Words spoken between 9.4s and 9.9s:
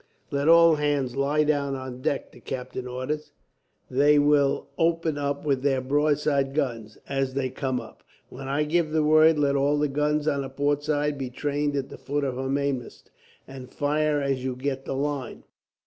all the